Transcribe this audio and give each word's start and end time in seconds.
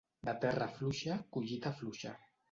De 0.27 0.33
terra 0.45 0.65
fluixa, 0.77 1.17
collita 1.37 1.73
fluixa. 1.83 2.15